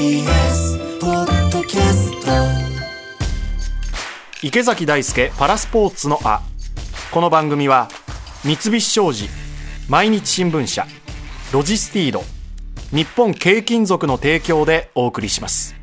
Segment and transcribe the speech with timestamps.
[0.00, 2.32] TBS ポッドキャスト。
[4.42, 6.40] 池崎大輔パラスポーツのあ。
[7.10, 7.90] この番組は
[8.42, 9.28] 三菱商事
[9.90, 10.86] 毎日新聞社
[11.52, 12.22] ロジスティード
[12.96, 15.74] 日本軽金属の提供でお送りします。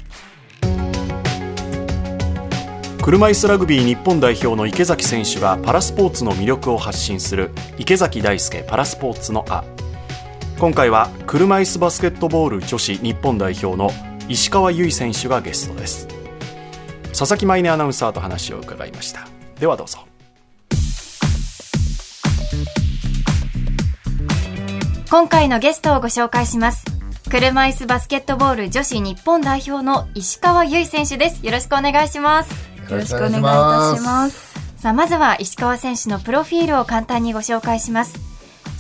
[3.04, 9.63] 車椅子ラグビー日本代表の池崎選手がパラスポーツの魅力を発信する池崎大輔パラスポーツのあ。
[10.57, 13.91] 今回は車椅子バスケットボール女子日本代表の
[14.30, 16.08] 石川由依選手がゲストです。
[17.18, 19.27] 佐々木舞音アナウンサーと話を伺いました。
[19.59, 19.99] ではどうぞ。
[25.09, 26.84] 今回のゲストをご紹介します。
[27.30, 31.46] 車椅子バスケットボール女子日本代表の石川由依選手です。
[31.46, 32.52] よろしくお願いします。
[32.90, 34.57] よろしくお願いいたします。
[34.77, 38.20] さあまずは石川選手のプロフィールを簡単にご紹介します。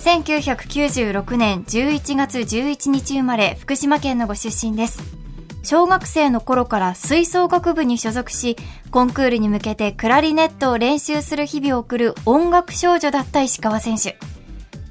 [0.03, 5.26] 1996年11月11日生まれ福島県のご出身です
[5.63, 8.55] 小学生の頃から吹奏楽部に所属し
[8.89, 14.17] コンクールに向けてクラリネットを練習する日々を送る音楽少女だった石川選手。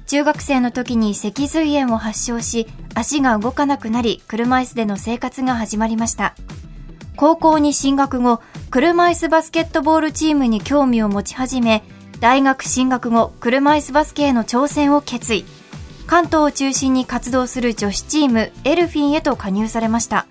[0.05, 6.35] 中学生の時に脊髄炎を発症し足が動かなくなり車椅子での生活が始まりました。
[7.15, 11.83] 高校に進学後車椅子バスケットボールチームに興味を持ち始め
[12.19, 15.45] 大学進学後車椅子バスケへの挑戦を決意。
[16.05, 20.25] 関東を中心に活動する女子チームエルフィンへと加入されました。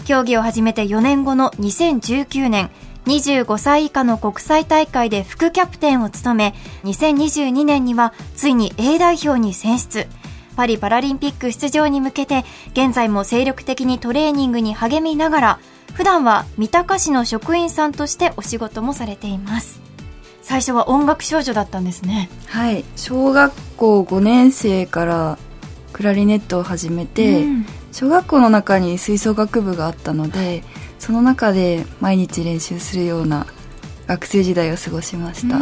[0.00, 2.70] 競技を始めて4年後の2019年
[3.06, 10.06] 25歳以下の国際大会で副キャプテンを務め2022年にはついに A 代表に選出。
[10.56, 15.58] パリパラリンピック出場に向けて現在も精力的にトレーニングに励みながら
[15.94, 19.80] 普段は三鷹市の職員さんとしてお仕事もされています。
[20.42, 22.28] 最初は音楽少女だったんですね。
[22.46, 22.84] はい。
[22.96, 25.38] 小学校5年生から
[25.92, 30.62] クラリネットを始めて、うん小学校の中に吹奏楽部があったので
[30.98, 33.46] その中で毎日練習するような
[34.06, 35.56] 学生時代を過ごしました。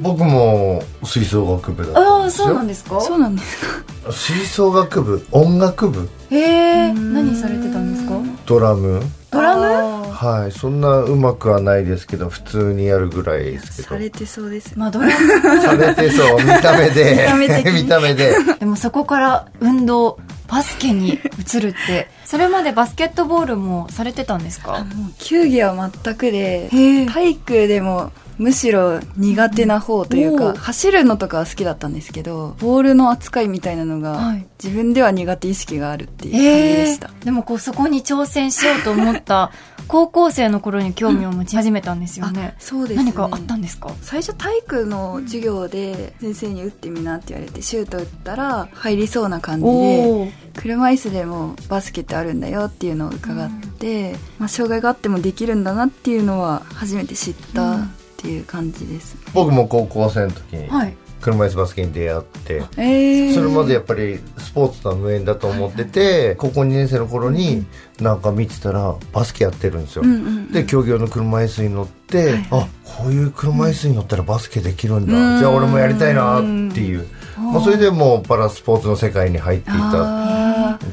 [0.00, 2.46] 僕も吹奏楽部だったああんですよ。
[2.46, 3.00] そうなんですか？
[3.02, 3.60] そうなんです。
[4.06, 5.26] か吹奏楽部？
[5.32, 6.08] 音楽部？
[6.30, 8.14] へえ何されてたんですか？
[8.46, 9.02] ドラム。
[9.30, 10.06] ドラム？
[10.06, 10.52] ムはい。
[10.52, 13.88] そんなうまくはないですけど普通にやるぐらいですけど。
[13.90, 15.12] されてそうですまあドラム。
[15.60, 16.36] されてそう。
[16.42, 17.12] 見た目で。
[17.12, 17.72] 見た目的に。
[17.84, 18.34] 見た目で。
[18.58, 20.18] でもそこから運動
[20.50, 22.08] バスケに移るって。
[22.24, 24.84] それまでバスケットボールもされてたんですか？
[25.18, 26.68] 球技は全くで
[27.06, 34.46] 体育でもむしろ苦手な方というか、走るのとかは好きだったんですけどボールの扱いみたいなのが、はい。
[34.62, 39.52] 自分では苦手意識があるっていう感じでえした、でもこうそこに挑戦しようと思った
[39.88, 43.04] 高校生の頃に興味を持ち始めたんですよね、そうですね。
[43.04, 43.90] 何かあったんですか？
[44.02, 57.79] 最初体育の授業で先生に打ってみなって言われてシュート打ったら入りそうな感じで車椅子でもバスケってあるんだよっていうのを伺って、まあ、障害があってもできるんだなっていうのは初めて知った
[58.20, 60.94] っていう感じです、僕も高校生の時にはい。
[61.20, 63.34] 車椅子バスケに出会ってえー。
[63.34, 67.66] それまでやっぱりスポーツとは無縁だと思ってて高校2年生の頃に
[68.00, 70.52] なんか見てたらバスケやってるんですよ、うんうんうん。
[70.52, 75.38] で競技用の車椅子に乗って、あこういう車椅子に乗ったらバスケできるんだ、うん。
[75.40, 76.42] じゃあ俺もやりたいなっ
[76.72, 77.06] ていう、
[77.36, 79.76] まあ、それでもうパラスポーツの世界に入っていた。
[79.76, 80.39] あ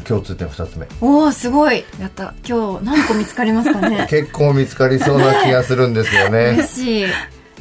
[0.07, 0.87] 共通点2つ目。
[1.01, 1.83] おおすごい。
[1.97, 2.33] ーやった。
[2.47, 4.07] 今日何個見つかりますかね。
[4.09, 6.55] 結構見つかりそうな気がするんですよね。
[6.57, 7.05] 嬉しい。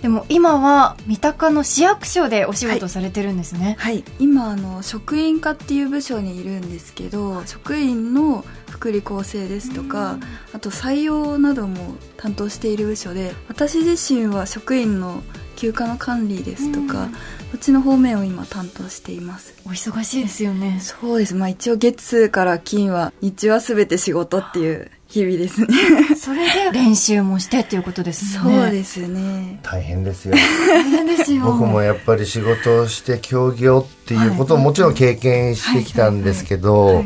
[0.03, 4.05] でも今は三鷹の市役所でお仕事されてるんですね、はい。
[4.21, 10.19] 今あの職員課っていう部署にいるんですけど職員の福利厚生ですとか
[10.53, 15.23] あと採用なども担当している部署で私自身は職員の
[15.57, 17.09] 休暇の管理ですとか
[17.51, 19.55] こっちの方面を今担当しています。
[19.65, 20.79] お忙しいですよね。
[20.81, 21.35] そうです。
[21.35, 25.69] まあ一応月から金は日中は全て仕事っていう日々ですね。
[26.17, 28.63] それで練習もしてっていうことですよね。
[28.63, 29.61] そうですね。
[29.63, 30.35] 大変ですよ。
[30.35, 31.45] 大変ですよ。
[31.45, 37.05] 僕もやっぱり仕事をして競技をっていうことをもちろん経験してきたんですけど、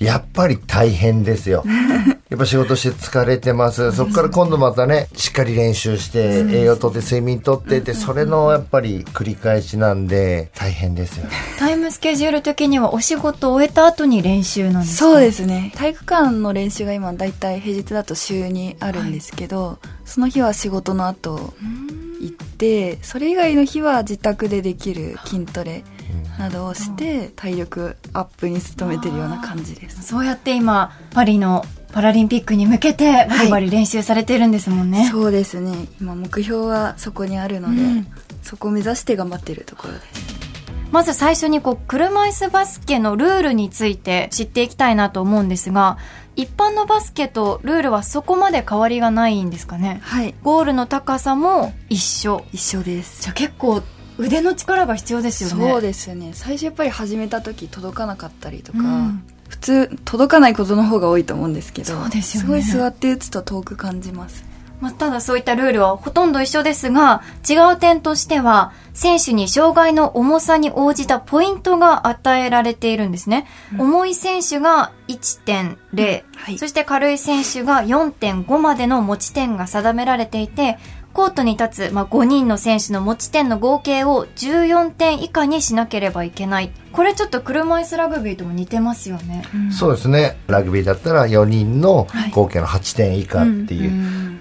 [0.00, 1.62] やっぱり大変ですよ。
[2.30, 3.90] やっぱ仕事して疲れてます。
[3.92, 11.30] そこから今度またね、しっかり練習して、栄養とって睡眠とってって、それのやっぱり繰り返しなんで、大変ですよね。
[11.58, 15.04] タイムスケジュール的にはお仕事を終えた後に練習なんですか？
[15.10, 21.52] そうですね体育館の練習が今だいたい平日だと週にあるんですけど、その日は仕事の後
[22.20, 25.82] 行ってそれ以外の日は自宅でできる筋トレ
[26.38, 30.02] などをして体力アップに努めてるような感じです。
[30.02, 35.88] そうやって今パリのパラリンピックに向けてバリバリ練習されてるんですもんね、そうですね。
[36.00, 38.06] 今目標はそこにあるので、うん。
[38.42, 40.40] そこを目指して頑張ってるところです。
[40.90, 45.98] まず最初にこう車椅子バスケのルールについて知っていきたいなと思うんですが
[46.34, 50.00] 一般のバスケとルールはそこまで変わりがないんですかね。
[50.02, 50.34] はい。
[50.42, 52.44] ゴールの高さも一緒。
[52.52, 53.22] 一緒です。
[53.22, 53.82] じゃあ結構
[54.20, 55.70] 腕の力が必要ですよね。
[55.70, 56.32] そうですね。
[56.34, 59.22] 最初やっぱり始めた時届かなかったりとか、うん。
[59.48, 62.48] 普通届かないことの方が多いと思うんですけどそうですよね。
[62.50, 64.44] ごい座って打つと遠く感じます。
[64.80, 73.46] まあ、ただそういったルールはほとんど一緒ですが、違う点としては、選手に障害の重さに応じたポイントが与えられているんですね。
[73.78, 76.58] 重い選手が1.0、はい。
[76.58, 80.78] そして軽い選手が4.5までの持ち点が定められていて、
[81.12, 86.70] コートに立つ、まあ、5人の選手の持ち点の合計を14点以下にしなければいけない。
[86.92, 89.42] これちょっと車椅子ラグビーとも似てますよね。
[89.70, 90.38] そうですね。
[90.46, 93.90] ラグビーだったら4人の合計の8点以下っていう、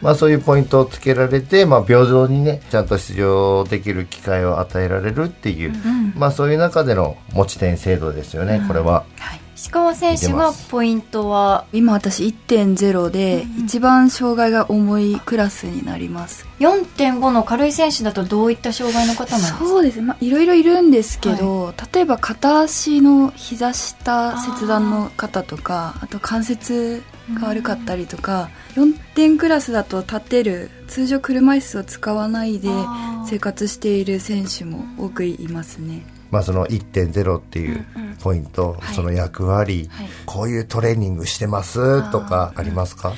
[0.01, 5.73] まあ、そういうポイントをつけられて、まあ、平等にねちゃんと出場できる機会を与えられるっていう、
[6.15, 9.05] まあ、そういう中での持ち点制度ですよね、これは。
[9.59, 16.47] 石川選手がポイントは今私1.0で一番障害が重いクラスになります。
[16.59, 19.59] 4.5の軽い選手だとどういった障害の方なんですか？
[19.59, 19.97] そうです。
[19.97, 27.03] ね、まあ、いろいろいるんですけど、例えば片足の膝下切断の方とかあと関節
[27.33, 32.69] が悪かったりとか4点クラスだと立てる通常車椅子を使わないで
[33.27, 37.85] 生活している選手も多くいますねまあ、その1.0っていう
[38.21, 38.95] ポイント、はい。
[38.95, 40.07] その役割、はい。
[40.25, 43.13] こういうトレーニングしてますとかありますか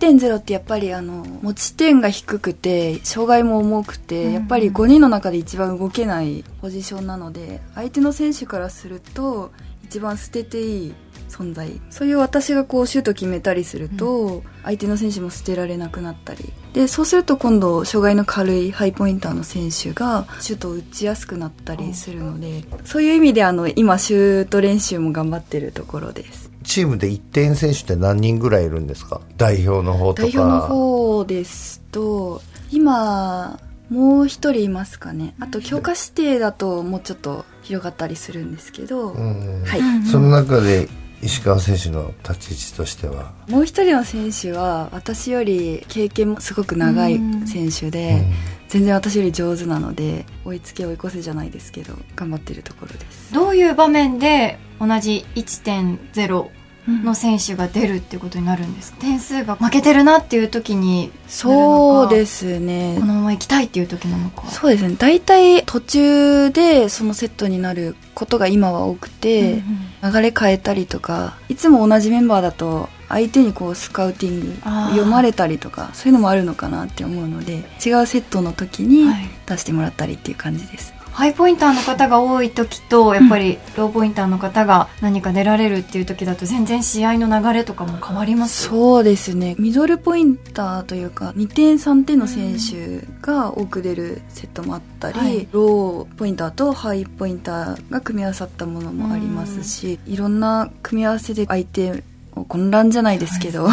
[0.00, 9.52] ？1.0ってやっぱりあの持ち点が低くて障害も重くて、やっぱり5人の中で一番動けないポジションなので相手の選手からすると
[9.84, 10.94] 一番捨てていい
[11.28, 11.80] 存在。
[11.90, 16.52] そういう私がこうシュート決めたりすると、相手の選手も捨てられなくなったり。
[16.72, 26.50] でそうすると今度障害の軽いハイポインターの選手がシュートを打ちやすくなったりするのでそういう意味であの今シュート練習も頑張ってるところです。
[26.64, 29.22] チームで1点選手って何人ぐらいいるんですか？
[29.38, 30.28] 代表の方とか。
[30.28, 33.58] 代表の方ですと今
[33.88, 35.34] もう一人いますかね。
[35.40, 39.62] あと強化指定だともうちょっと広がったりするんですけど、うん。
[39.64, 40.88] はい、その中で
[41.22, 43.32] 石川選手の立ち位置としては。
[43.48, 48.24] もう一人の選手は私より経験もすごく長い選手で、
[48.68, 53.32] 全然私より上手なので追いつけ追い越せじゃないですけど頑張ってるところです。
[53.32, 56.48] どういう場面で同じ1.0
[56.86, 58.98] の選手が出るっていうことになるんですか？
[59.00, 62.96] 点数が負けてるなっていう時にそうですね。
[63.00, 64.46] このまま行きたいっていう時なのか？
[64.48, 64.96] そうですね。
[64.98, 69.62] 大体途中でそのセットになることが今は多くて、
[70.02, 74.54] 流れ変えたりとかいつも同じメンバーだと相手にこうスカウティング
[74.90, 79.28] 読まれたりとかそういうのもあるのかなって思うので違うセットの時にはい。
[79.46, 88.64] 出してもらったりっていう感じです、ハイポインターの方が多い時とやっぱりローポインターの方が何か出られるっていう時だと全然試合の流れとかも変わります？
[88.64, 89.56] そうですね。
[89.58, 95.48] ミドルポインターというか2点3点の選手が多く出るセットもあったり、はい。
[95.52, 101.96] ローポインターとハイポインターが組み合わさったものもありますし、いろんな組み合わせで相手を
[102.44, 103.68] 混乱じゃないですけど、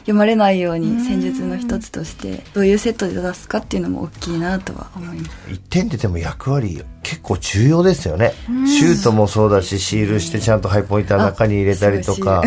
[0.00, 5.30] 読まれないように戦術の一つとしてどういうセットで出すかっていうのも大きいなとは思います。
[5.48, 8.32] 1点ってでも役割結構重要ですよね。
[8.66, 12.42] シュートもそうだしシールしてちゃんとハイポインターの中に入れたりとか。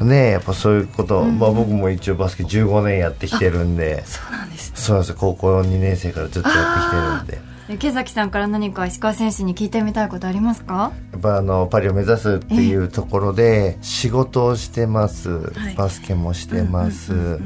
[0.00, 0.30] ね。
[0.32, 4.02] やっぱそういうこと、まあ僕も一応バスケ15年やってきてるんで。
[4.06, 5.10] そうなんですそうなんです。
[5.10, 10.92] よ高校2年生からずっとやってきてるんで池崎さんから何か石川選手に聞いてみたいことありますか？
[11.12, 15.74] やっぱあのパリを目指すっていうところで仕事をしてます、はい。
[15.76, 17.40] バスケもしてます、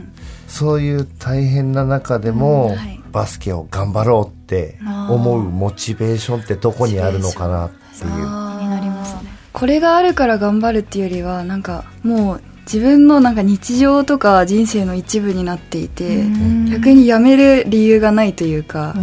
[0.49, 3.00] そういう大変な中でも、うんはい。
[3.12, 4.78] バスケを頑張ろうって
[5.09, 8.11] 思うモチベーションってどこにあるのかなっていう。
[8.11, 9.31] 気になりますね。
[9.52, 16.25] これがあるから頑張るっていうよりはなんかもう自分のなんか日常とか人生の一部になっていて
[16.71, 18.94] 逆にやめる理由がないというか、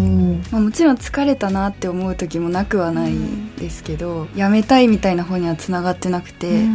[0.52, 3.14] まあ、もちろん疲れたなって思う時もなくはない
[3.58, 6.66] ですけどやめたいみたいな方にはつながってなくて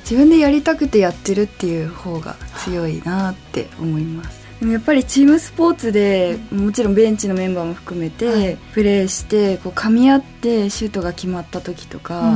[0.00, 4.44] 自分でやりたくてやってるっていう方が強いなって思います。
[4.60, 12.32] でもやっぱりチームスポーツでもちろんベンチのメンバーも含めてプレーしてこう噛み合ってシュートが決まった時とか、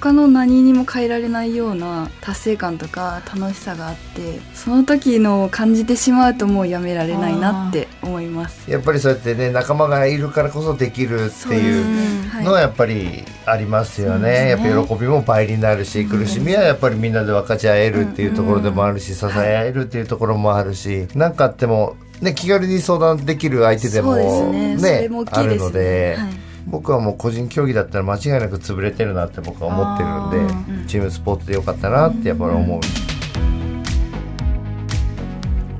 [0.00, 8.70] 他の何にも変えられないような達成感とか楽しさがあってその時のを感じてしまうともうやめられないなって思います。
[8.70, 24.76] やっぱりそうやってね仲間がいるからこそできるっていうのはやっぱりありますよね,、やっぱり喜びも倍になるし、苦しみはやっぱりみんなで分かち合えるっていうところでもあるし、支え合えるっていうところもあるし何かあっても、ね、気軽に相談できる相手でもね。
[24.78, 26.16] それも大きあるので。
[26.18, 30.42] はい僕はもう個人競技だったら間違いなく潰れてるなって僕は思ってる
[30.74, 32.80] んでチームスポーツでよかったなってやっぱり思う。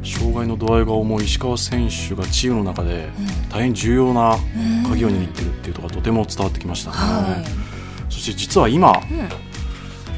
[0.05, 3.11] 障害の度合いが重い石川選手がチームの中で
[3.51, 4.37] 大変重要な
[4.89, 8.95] 鍵を握っているっていうところがとても伝わってきましたね、はい、そして実は今、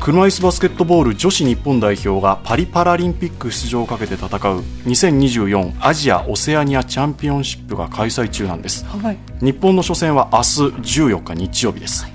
[0.01, 4.29] 車椅子バスケットボール女子日本代表がパリパラリンピック出場をかけて戦う
[4.87, 8.87] 2024アジア・オセアニアチャンピオンシップが開催中なんです、
[9.43, 10.45] 日本の初戦は明日
[11.03, 12.07] 14日日曜日です、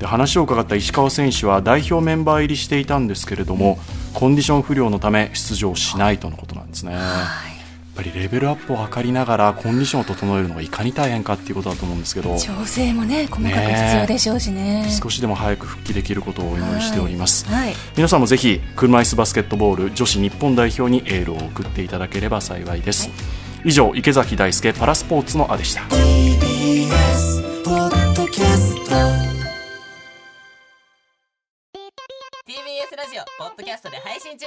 [0.00, 3.78] で話を伺った石川選手は代表メンバー入りしていたんですけれども
[4.14, 7.57] コンディション不良のため出場しないとのことなんですね、やっ
[7.98, 12.38] ぱりレベルアップを図りながらコンディションを整えるのがいかに大変かっていうことだと思うんですけど。
[12.38, 14.86] 調整もね細かく必要でしょうしね。
[15.02, 23.10] 少しでも早く復帰できることをお祈りしております、はい皆さんもぜひ車椅子バスケットボール女子日本代表にエールを送っていただければ幸いです、
[23.64, 25.82] 以上池崎大輔パラスポーツのあでした。
[25.82, 28.94] TBS ポッドキャスト
[32.46, 34.46] TBS ラジオポッドキャストで配信中